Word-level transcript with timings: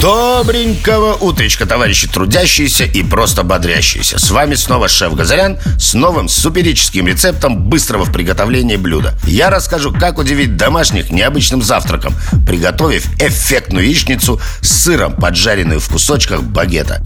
Добренького 0.00 1.14
утречка, 1.14 1.64
товарищи 1.64 2.06
трудящиеся 2.08 2.84
и 2.84 3.02
просто 3.02 3.42
бодрящиеся. 3.42 4.18
С 4.18 4.30
вами 4.30 4.54
снова 4.54 4.86
шеф 4.88 5.14
Газарян 5.14 5.58
с 5.78 5.94
новым 5.94 6.28
суперическим 6.28 7.06
рецептом 7.06 7.64
быстрого 7.64 8.04
в 8.04 8.12
приготовлении 8.12 8.76
блюда. 8.76 9.14
Я 9.24 9.48
расскажу, 9.48 9.92
как 9.92 10.18
удивить 10.18 10.56
домашних 10.56 11.10
необычным 11.10 11.62
завтраком 11.62 12.14
Приготовив 12.46 13.08
эффектную 13.20 13.86
яичницу 13.86 14.40
с 14.60 14.68
сыром, 14.68 15.14
поджаренную 15.16 15.80
в 15.80 15.88
кусочках 15.88 16.42
багета. 16.42 17.02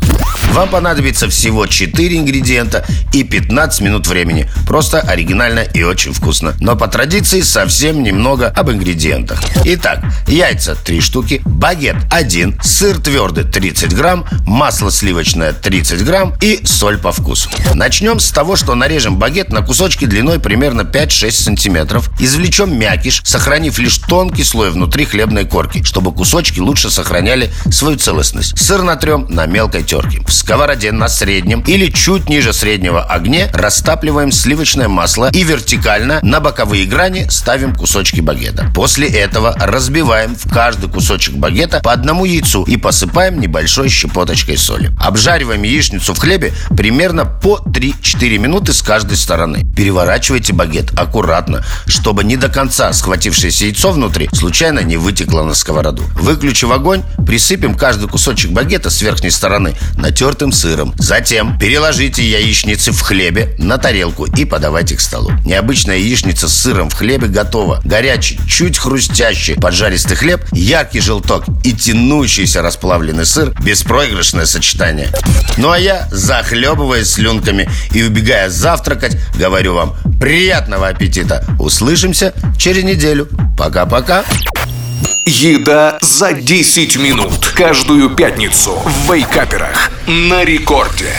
Вам 0.53 0.69
понадобится 0.69 1.29
всего 1.29 1.67
4 1.67 2.19
ингредиента 2.19 2.85
и 3.13 3.23
15 3.23 3.81
минут 3.83 4.07
времени. 4.07 4.51
Просто 4.67 5.01
оригинально 5.01 5.61
и 5.61 5.83
очень 5.83 6.13
вкусно. 6.13 6.55
Но 6.61 6.75
по 6.75 6.89
традиции 6.89 7.43
совсем 7.43 8.03
немного 8.03 8.49
об 8.49 8.71
ингредиентах. 8.71 9.41
Итак, 9.65 10.03
яйца 10.27 10.75
3 10.75 11.01
штуки, 11.01 11.43
багет 11.45 11.97
1, 12.11 12.59
сыр 12.69 13.01
твердый 13.01 13.45
30 13.45 13.95
грамм, 13.95 14.27
масло 14.45 14.91
сливочное 14.91 15.53
30 15.53 16.05
грамм 16.05 16.35
и 16.41 16.61
соль 16.65 16.99
по 16.99 17.13
вкусу. 17.13 17.49
Начнем 17.75 18.21
с 18.21 18.31
того, 18.31 18.57
что 18.57 18.75
нарежем 18.75 19.17
багет 19.17 19.51
на 19.51 19.63
кусочки 19.63 20.05
длиной 20.05 20.39
примерно 20.39 20.83
5-6 20.83 21.31
сантиметров. 21.31 22.11
Извлечем 22.21 22.79
мякиш, 22.79 23.23
сохранив 23.25 23.79
лишь 23.79 23.99
тонкий 23.99 24.45
слой 24.45 24.71
внутри 24.71 25.07
хлебной 25.07 25.47
корки, 25.47 25.83
чтобы 25.83 26.13
кусочки 26.13 26.61
лучше 26.61 26.91
сохраняли 26.91 27.51
свою 27.71 27.97
целостность. 27.97 28.59
Сыр 28.59 28.83
натрем 28.83 29.27
на 29.29 29.47
мелкой 29.47 29.83
терке. 29.83 30.21
В 30.27 30.33
сковороде 30.33 30.93
на 30.93 31.09
среднем 31.09 31.63
или 31.63 31.91
чуть 31.91 32.29
ниже 32.29 32.53
среднего 32.53 33.03
огне 33.03 33.51
растапливаем 33.55 34.31
сливочное 34.31 34.89
масло 34.89 35.31
и 35.33 35.43
вертикально 35.43 36.21
на 36.23 36.41
боковые 36.41 36.85
грани 36.85 37.27
ставим 37.31 37.75
кусочки 37.75 38.21
багета. 38.21 38.71
После 38.75 39.09
этого 39.09 39.55
разбиваем 39.59 40.37
в 40.37 40.53
каждый 40.53 40.91
кусочек 40.91 41.35
багета 41.35 41.81
по 41.83 41.93
одному 41.93 42.27
яйцу 42.27 42.58
яичницу 42.59 42.65
и 42.65 42.77
посыпаем 42.77 43.41
небольшой 43.41 43.89
щепоточкой 43.89 44.57
соли. 44.57 44.91
Обжариваем 44.99 45.63
яичницу 45.63 46.15
в 46.15 46.19
хлебе 46.19 46.53
примерно 46.77 47.25
по 47.25 47.61
3-4 47.67 48.39
минуты 48.39 48.73
с 48.73 48.83
каждой 48.83 49.17
стороны. 49.17 49.65
Переворачивайте 49.77 50.53
багет 50.53 50.99
аккуратно, 50.99 51.65
чтобы 51.87 52.25
не 52.25 52.37
до 52.37 52.49
конца 52.49 52.93
схватившееся 52.93 53.67
яйцо 53.67 53.93
внутри 53.93 54.29
случайно 54.33 54.81
не 54.81 54.97
вытекло 54.97 55.43
на 55.43 55.55
сковороду. 55.55 56.03
Выключив 56.21 56.71
огонь, 56.71 57.03
присыпем 57.27 57.75
каждый 57.75 58.09
кусочек 58.09 58.51
багета 58.51 58.91
с 58.91 59.03
верхней 59.03 59.31
стороны 59.31 59.75
натертым 59.97 60.53
сыром. 60.53 60.95
Затем 60.99 61.59
переложите 61.59 62.29
яичницы 62.29 62.93
в 62.93 63.01
хлебе 63.01 63.55
на 63.59 63.79
тарелку 63.79 64.25
и 64.25 64.45
подавайте 64.45 64.97
к 64.97 65.01
столу. 65.01 65.33
Необычная 65.45 65.99
яичница 65.99 66.49
с 66.49 66.55
сыром 66.55 66.91
в 66.91 66.95
хлебе 66.95 67.29
готова. 67.29 67.81
Горячий, 67.85 68.39
чуть 68.49 68.79
хрустящий 68.79 69.55
поджаристый 69.55 70.17
хлеб, 70.17 70.45
яркий 70.53 71.01
желток 71.01 71.45
и 71.65 71.73
тянущий 71.73 72.47
льющийся 72.49 72.63
расплавленный 72.63 73.27
сыр– 73.27 73.53
беспроигрышное 73.61 74.47
сочетание. 74.47 75.09
Ну 75.59 75.71
а 75.71 75.79
я, 75.79 76.09
захлебываясь 76.11 77.13
слюнками 77.13 77.69
и 77.93 78.03
убегая 78.03 78.49
завтракать, 78.49 79.19
говорю 79.37 79.75
вам 79.75 79.97
приятного 80.19 80.89
аппетита. 80.89 81.45
Услышимся 81.59 82.33
через 82.59 82.85
неделю. 82.85 83.29
Пока-пока. 83.57 84.25
Еда 85.27 85.99
за 86.01 86.33
10 86.33 86.97
минут. 86.97 87.53
Каждую 87.55 88.11
пятницу 88.11 88.81
в 88.85 89.13
Вейкаперах. 89.13 89.91
На 90.07 90.43
рекорде. 90.45 91.13